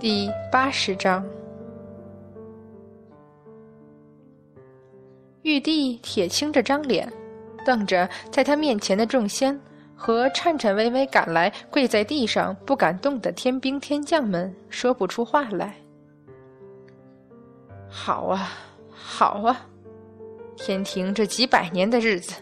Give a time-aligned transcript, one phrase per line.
[0.00, 1.26] 第八十章，
[5.42, 7.12] 玉帝铁青着张脸，
[7.66, 9.60] 瞪着在他面前的众仙
[9.96, 15.74] 和颤颤巍巍赶来、跪在地上不敢动的天兵天将们，说不出话来。
[17.88, 18.50] 好啊，
[18.92, 19.66] 好啊，
[20.56, 22.34] 天庭这几百年的日子，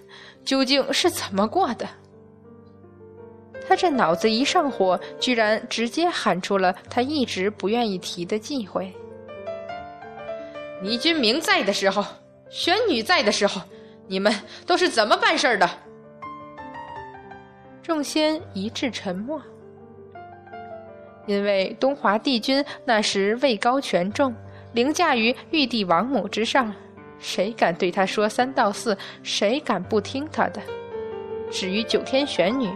[0.45, 1.89] 究竟是怎么过的？
[3.69, 8.93] 他这脑子一上火，居然直接喊出了他一直不愿意提的忌讳。
[10.81, 12.05] 倪君明在的时候，
[12.49, 13.61] 玄女在的时候，
[14.07, 14.33] 你们
[14.67, 15.69] 都是怎么办事的？
[17.83, 19.41] 众仙一致沉默，
[21.27, 24.35] 因为东华帝君那时位高权重，
[24.73, 26.73] 凌驾于玉帝王母之上，
[27.19, 28.97] 谁敢对他说三道四？
[29.23, 30.61] 谁敢不听他的？
[31.51, 32.69] 至于九天玄女。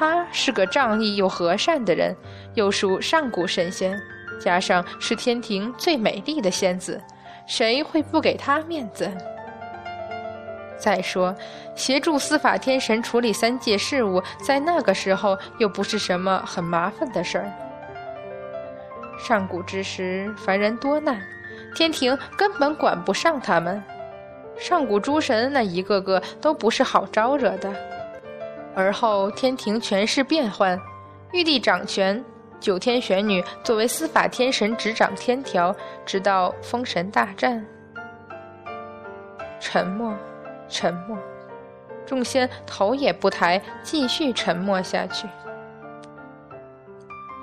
[0.00, 2.16] 他是个仗义又和善的人，
[2.54, 4.00] 又属上古神仙，
[4.40, 6.98] 加上是天庭最美丽的仙子，
[7.46, 9.12] 谁会不给他面子？
[10.78, 11.36] 再说，
[11.74, 17.52] 协助司法天神处理三界事务，在那个时候又不是什么很麻烦的事儿。
[19.18, 21.20] 上古之时，凡人多难，
[21.74, 23.82] 天庭根本管不上他们。
[24.58, 27.89] 上古诸神那一个个都不是好招惹的。
[28.74, 30.80] 而后天庭权势变换，
[31.32, 32.24] 玉帝掌权，
[32.60, 35.74] 九天玄女作为司法天神执掌天条，
[36.06, 37.64] 直到封神大战。
[39.58, 40.14] 沉默，
[40.68, 41.18] 沉默，
[42.06, 45.28] 众仙头也不抬，继续沉默下去。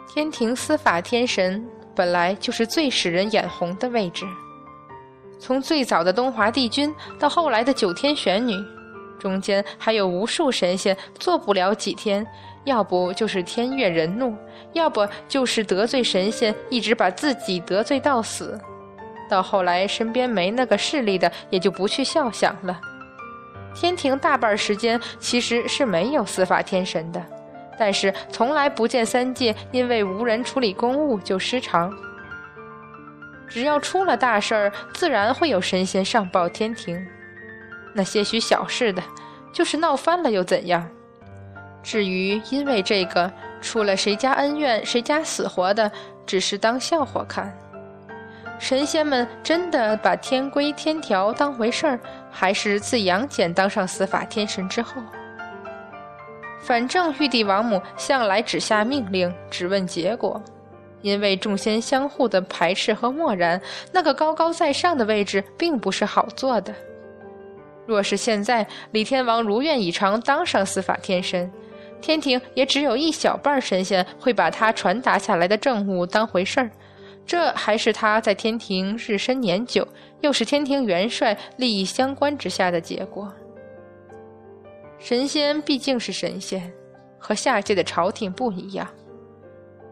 [0.07, 4.25] 天庭司法天神本来就是最使人眼红的位置，
[5.39, 8.55] 从最早的东华帝君到后来的九天玄女。
[9.19, 12.25] 中间还有无数神仙做不了几天，
[12.65, 14.35] 要不就是天怨人怒，
[14.73, 18.59] 要不就是得罪神仙，一直把自己得罪到死。
[19.29, 22.79] 到后来身边没那个势力的，也就不去效想了。
[23.75, 27.23] 天庭大半时间其实是没有司法天神的，
[27.77, 31.93] 但是从来不见三界因为无人处理公务就失常。
[33.47, 37.05] 只要出了大事儿，自然会有神仙上报天庭。
[37.97, 39.01] 那些许小事的，
[39.51, 40.87] 就是闹翻了又怎样？
[41.81, 45.91] 至于因为这个出了谁家恩怨、谁家死活的，
[46.27, 47.51] 只是当笑话看。
[48.59, 51.99] 神仙们真的把天规天条当回事儿，
[52.29, 55.01] 还是自杨戬当上司法天神之后？
[56.59, 60.39] 反正玉帝王母向来只下命令，只问结果。
[61.01, 66.73] 因为众仙相互的排斥和漠然，那个高高在上的位置并不是好做的。
[67.87, 71.51] 若是现在李天王如愿以偿当上司法天神，
[72.01, 76.69] 天庭也只有一小半神仙会把他传达下来的政务当回事儿。
[77.25, 79.85] 这还是他在天庭日深年久，
[80.21, 83.33] 又是天庭元帅利益相关之下的结果。
[84.99, 86.71] 神仙毕竟是神仙，
[87.17, 88.87] 和下界的朝廷不一样，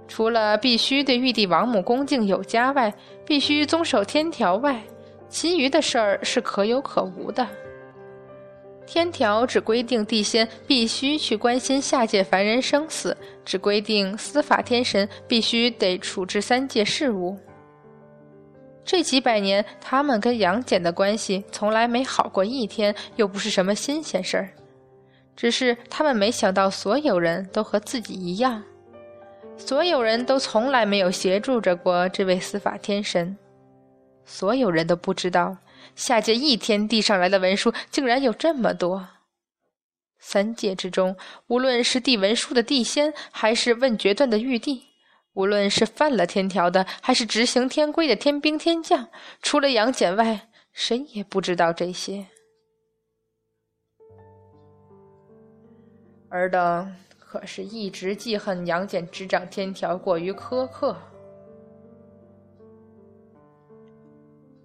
[0.08, 2.94] 除了必须对玉帝王母恭敬有加外，
[3.26, 4.82] 必须遵守天条外，
[5.28, 7.46] 其余的事儿是可有可无的。
[8.86, 17.38] 天条只规定地仙必须去关心下界凡人生死，只规定司法天神必须得处置三界事务。
[18.84, 24.50] 这几百年，他们跟杨戬的关系从来没好过一天，又不是什么新鲜事儿。
[25.36, 28.64] 只是他们没想到，所有人都和自己一样，
[29.58, 33.36] 所有人都从来没有协助着过这位司法天神，
[34.24, 35.58] 所有人都不知道。
[35.94, 39.08] 下界一天递上来的文书竟然有这么多。
[40.18, 41.16] 三界之中，
[41.48, 44.84] 无论是递文书的地仙，还是问决断的玉帝，
[45.34, 49.08] 无论是犯了天条的，还是执行天规的天兵天将，
[49.42, 52.26] 除了杨戬外，谁也不知道这些。
[56.30, 60.98] 尔等可是一直记恨杨戬执掌天条过于苛刻，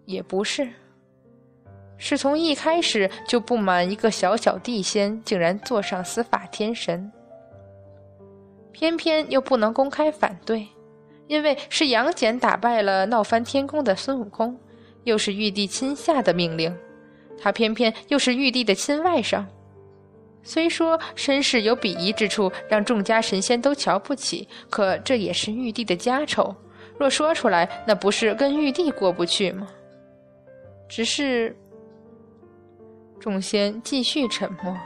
[0.07, 0.73] 也不是。
[2.03, 7.13] 是从一开始就不满一个小小地仙竟然坐上司法天神，
[8.73, 10.67] 偏偏又不能公开反对，
[11.27, 14.59] 因为是杨戬打败了闹翻天宫的孙悟空，
[15.05, 16.75] 又是玉帝亲下的命令，
[17.39, 19.45] 他偏偏又是玉帝的亲外甥，
[20.43, 26.57] 虽说身世有鄙夷之处，让众家神仙都瞧不起，可这也是玉帝的家丑，
[26.99, 29.69] 若说出来，那不是跟玉帝过不去吗？
[30.89, 31.55] 只是。
[33.21, 34.77] 众仙继续沉默。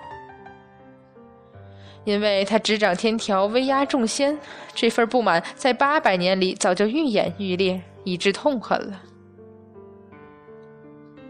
[2.04, 4.38] 因为他执掌天条，威压众仙，
[4.74, 9.00] 这份不满在八百年里早就愈演愈烈，以致痛恨了。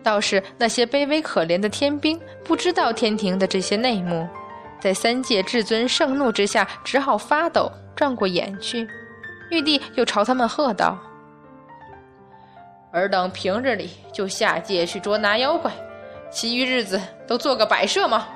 [0.03, 4.29] 倒是那些卑微可怜的天兵，不知道天庭的这些内幕，
[4.81, 8.87] 在三界至尊盛怒之下，只好发抖，转过眼去。
[9.51, 10.99] 玉帝又朝他们喝道
[12.93, 15.73] ：“尔等平日里就下界去捉拿妖怪，
[16.35, 18.27] 其余日子都做个摆设吗？”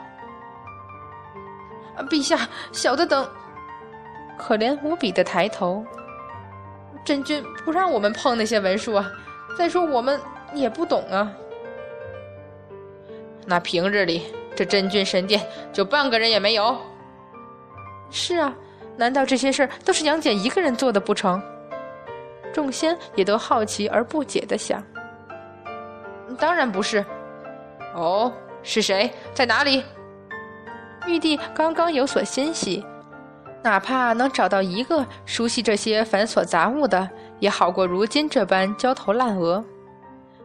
[2.08, 3.28] 陛下，小的等
[4.38, 5.84] 可怜无比的抬头。
[7.04, 9.10] 真君不让我们碰那些文书啊！
[9.56, 10.20] 再说我们
[10.54, 11.32] 也不懂啊。
[13.46, 16.78] 那平日里这真君神殿就半个人也没有。
[18.10, 18.54] 是啊，
[18.96, 21.42] 难道这些事儿都是杨戬一个人做的不成？
[22.52, 24.82] 众仙也都好奇而不解的想。
[26.38, 27.04] 当然不是。
[27.98, 29.10] 哦，是谁？
[29.34, 29.82] 在哪里？
[31.06, 32.84] 玉帝刚刚有所欣喜，
[33.62, 37.08] 哪怕能找到一个熟悉这些繁琐杂物的，
[37.40, 39.64] 也好过如今这般焦头烂额。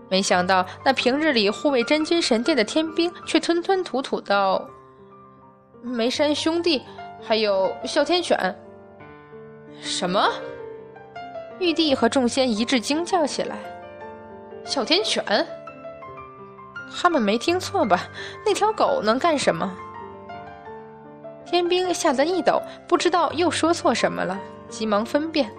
[0.09, 4.67] 没想到那平日里护卫真君神殿的天兵，却吞吞吐吐道
[5.81, 6.81] ：“梅山兄弟，
[7.21, 8.37] 还有哮天犬。”
[9.81, 10.27] 什么？
[11.59, 13.57] 玉帝和众仙一致惊叫起来
[14.65, 15.23] ：“哮天犬？
[16.95, 18.07] 他们没听错吧？
[18.45, 19.75] 那条狗能干什么？”
[21.45, 25.51] 天兵吓得一抖，不知道又说错什么了，急忙分辨。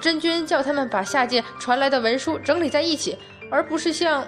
[0.00, 3.18] 真君叫他们把下界传来的文书整理在一起，
[3.50, 4.24] 而不是像……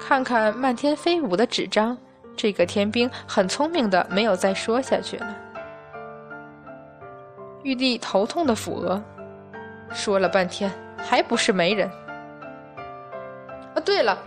[0.00, 1.96] 看看漫天飞舞的纸张，
[2.36, 5.36] 这个天兵很聪明的，没有再说下去了。
[7.62, 9.02] 玉帝头痛的抚额，
[9.92, 11.90] 说了半天还不是没人。
[13.74, 14.18] 啊，对了，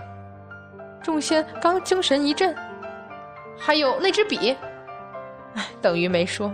[1.03, 2.55] 众仙刚精神一振。
[3.55, 4.55] 还有那支笔，
[5.53, 6.51] 哎， 等于没说。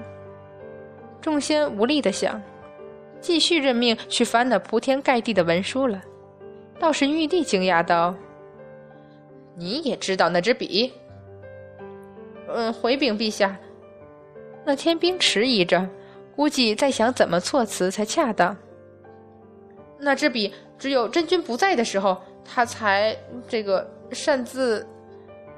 [1.21, 2.41] 众仙无力的想，
[3.21, 6.01] 继续任命去翻那铺天盖地的文书了。
[6.79, 8.15] 倒是玉帝惊讶道
[9.55, 10.91] ：“你也知道那支笔
[12.47, 13.55] ？”“嗯，回禀陛下。”
[14.65, 15.87] 那天兵迟疑着，
[16.35, 18.55] 估计在想怎么措辞才恰当。
[19.97, 23.15] 那支笔只有真君不在的时候，他才
[23.47, 24.85] 这个擅自。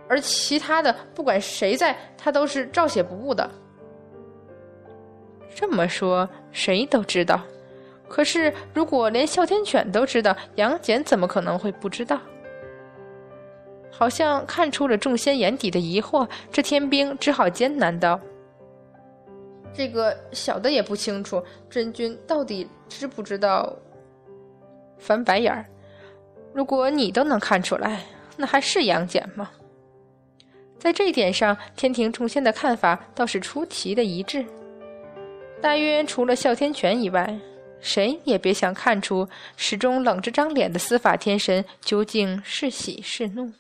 [0.10, 3.50] 而其他的，不管谁在，他都是照写不误的。
[5.56, 7.42] 这么说，谁都知道。
[8.10, 12.20] 可是，如果连哮天犬都知道，杨戬怎么可能会不知道？
[13.90, 18.20] 好像看出了众仙眼底的疑惑，这天兵只好艰难道
[19.74, 23.74] ：“这个小的也不清楚，真君到底知不知道？”
[25.00, 25.66] 翻白眼儿。
[26.54, 28.02] 如果你都能看出来，
[28.42, 29.52] 那还是杨戬吗？
[30.80, 34.44] 在这一点上，天庭众仙的看法倒是出奇的一致。
[35.62, 37.40] 大约除了哮天犬以外，
[37.80, 43.54] 谁也别想看出始终冷着张脸的司法天神究竟是喜是怒。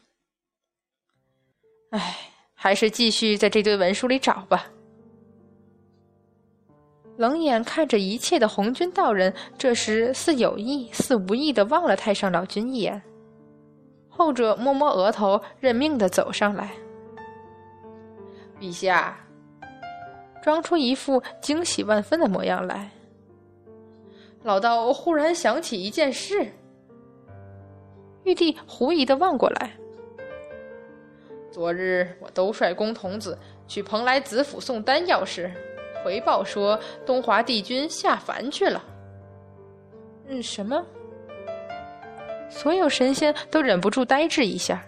[1.91, 2.17] 唉，
[2.55, 4.65] 还是继续在这堆文书里找吧。
[7.17, 12.99] 冷眼看着一切的红军道人，这时似有意似无意的望了太上老君一眼，
[14.11, 16.71] 后者摸摸额头，认命的走上来。
[18.59, 19.17] 陛下，
[20.43, 22.91] 装出一副惊喜万分的模样来。
[24.43, 26.51] 老道忽然想起一件事。
[28.23, 29.71] 玉帝狐疑的望过来。
[31.51, 33.37] 昨日我都率公童子
[33.67, 35.51] 去蓬莱子府送丹药时，
[36.03, 38.83] 回报说东华帝君下凡去了。
[40.27, 40.85] 嗯，什么？
[42.51, 44.83] 所有神仙都忍不住呆滞一下。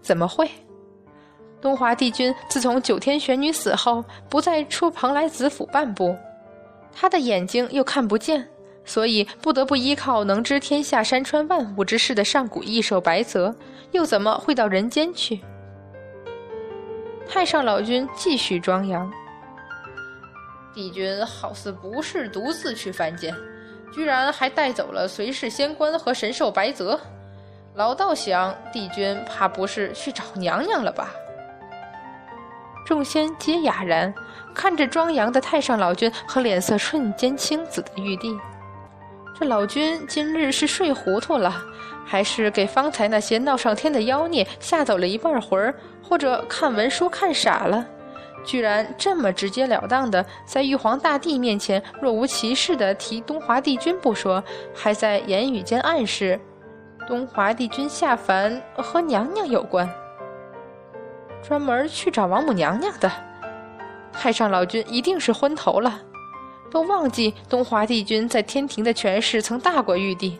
[0.00, 0.48] 怎么会？
[1.60, 6.14] 东华帝君自从九天玄女死后，不再出蓬莱子府半步，
[6.92, 8.46] 他的眼睛又看不见，
[8.84, 13.56] 所以不得不依靠能知天下山川万物之事的上古异兽白泽，
[13.92, 15.40] 又怎么会到人间去？
[17.26, 19.10] 太上老君继续庄扬
[20.74, 23.34] ：“帝君好似不是独自去凡间，
[23.94, 26.98] 居然还带走了随侍仙官和神兽白泽。
[27.74, 31.10] 老道想，帝君怕不是去找娘娘了吧？”
[32.84, 34.12] 众仙皆哑然，
[34.54, 38.36] 看着庄阳的太上老君和脸色瞬间青紫的玉帝。
[39.38, 41.54] 这老君今日是睡糊涂了，
[42.04, 47.86] 还是给方才那些闹上天的妖孽吓走了一半魂儿，或者看文书看傻了？
[48.44, 54.42] 居然这么直截了当的在玉皇大帝面前若无其事的提东华帝君不说，
[54.74, 56.38] 还在言语间暗示
[57.08, 59.88] 东华帝君下凡和娘娘有关。
[61.42, 63.10] 专门去找王母娘娘的。
[64.12, 66.00] 太上老君一定是昏头了，
[66.70, 70.38] 都忘记东华帝君在天庭的权势曾大过玉帝，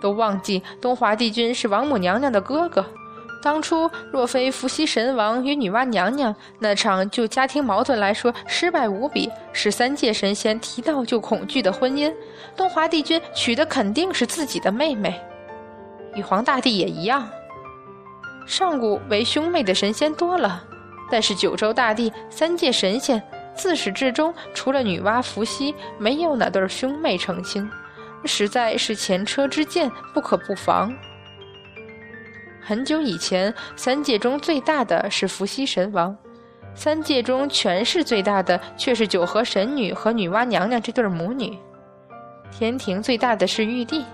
[0.00, 2.84] 都忘记东华帝君是王母娘娘的哥哥。
[3.42, 12.14] 当初若非伏羲神王与女娲娘娘那场就家庭矛盾来说失败无比，是三界神仙提到就恐惧的婚姻，
[12.56, 15.20] 东华帝君娶的肯定是自己的妹妹。
[16.14, 17.28] 玉皇大帝也一样。
[18.46, 20.62] 上古为兄妹的神仙多了，
[21.10, 23.20] 但是九州大地三界神仙
[23.56, 27.68] 自始至终除了女娲、伏羲，没有哪对兄妹成亲，
[28.24, 30.94] 实在是前车之鉴，不可不防。
[32.64, 36.16] 很久以前，三界中最大的是伏羲神王，
[36.76, 41.58] 三界中权势最大的却是九河神女和女娲娘娘这对母女。
[42.52, 44.04] 天庭最大的是玉帝，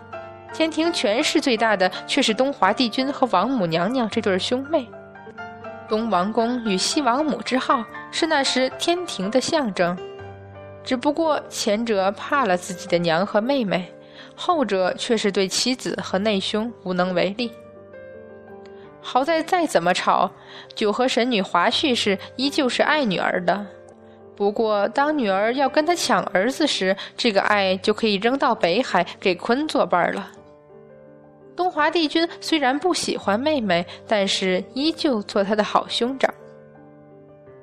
[0.55, 4.89] 天庭权势最大的却是东华帝君和王母娘娘这对兄妹。
[5.87, 9.95] 东王公与西王母之号是那时天庭的象征，
[10.83, 13.93] 只不过前者怕了自己的娘和妹妹，
[14.35, 17.53] 后者却是对妻子和内兄无能为力。
[19.09, 20.31] 好在再怎么吵，
[20.75, 23.67] 九河神女华胥氏依旧是爱女儿的。
[24.37, 30.31] 不过，当女儿要跟他抢儿子时，这个爱就可以扔到北海给鲲作伴了。
[31.57, 36.31] 东华帝君虽然不喜欢妹妹，但是依旧做他的好兄长。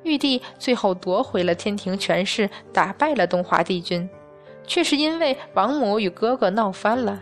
[0.01, 4.09] 玉帝最后夺回了天庭权势，打败了东华帝君，
[4.65, 7.21] 却是因为王母与哥哥闹翻了。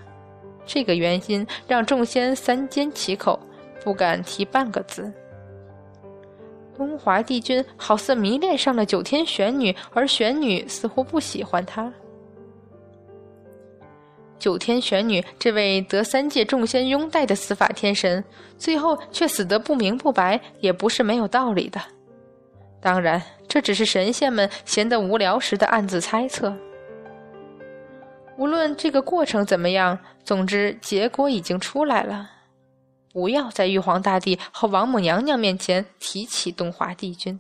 [0.66, 3.38] 这个原因让众仙三缄其口。
[3.84, 5.12] 不敢提半个字。
[6.76, 11.92] 东华帝君好似迷恋上了九天玄女，而玄女似乎不喜欢他。
[14.40, 18.24] 九天玄女这位得三界众仙拥戴的司法天神，
[18.58, 21.80] 最后却死得不明不白，也不是没有道理的。
[22.82, 26.54] 当然，这只是神仙们闲得无聊时的暗自猜测。
[28.36, 32.30] 无论这个过程怎么样，总之结果已经出来了。
[33.14, 37.40] 不要在玉皇大帝和王母娘娘面前提起东华帝君。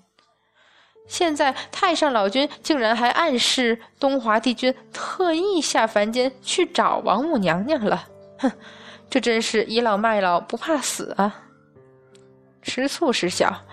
[1.05, 8.51] 现在太上老君竟然还暗示东华帝君特意下凡间去找王母娘娘了，哼，
[9.09, 11.41] 这真是倚老卖老不怕死啊！
[12.61, 13.65] 吃醋是小，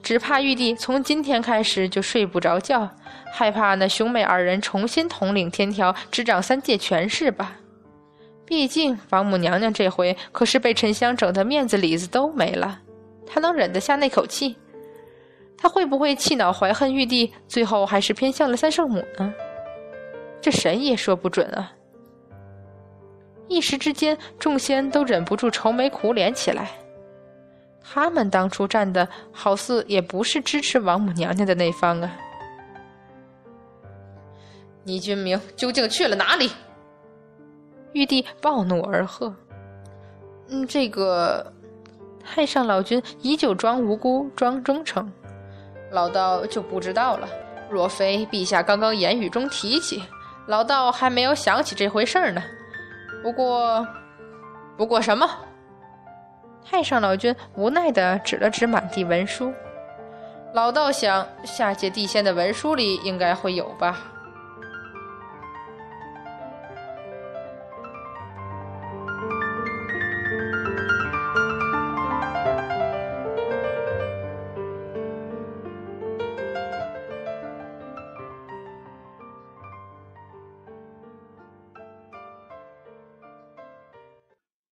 [0.00, 2.88] 只怕玉帝从今天开始就睡不着觉，
[3.32, 7.56] 害怕那兄妹二人重新统领天条，执掌三界权势吧。
[8.46, 12.80] 毕竟王母娘娘这回可是被沉香整的面子里子都没了，
[13.26, 14.56] 她能忍得下那口气？
[15.58, 19.34] 她会不会气恼怀恨玉帝，最后还是偏向了三圣母呢？
[20.40, 21.72] 这谁也说不准啊！
[23.48, 26.70] 一时之间，众仙都忍不住愁眉苦脸起来。
[27.82, 32.16] 他们当初站的好似也不是支持王母娘娘的那方啊！
[34.84, 36.50] 倪君明究竟去了哪里？
[37.96, 39.34] 玉帝暴怒而喝
[40.50, 41.50] ：“嗯，这个
[42.22, 45.10] 太上老君依旧装无辜、装忠诚，
[45.90, 47.26] 老道就不知道了。
[47.70, 50.02] 若非陛下刚刚言语中提起，
[50.46, 52.42] 老道还没有想起这回事儿呢。
[53.22, 53.88] 不过，
[54.76, 55.26] 不过什么？”
[56.68, 59.54] 太上老君无奈地指了指满地文书，
[60.52, 64.12] 老道想，下界地仙的文书里应该会有吧。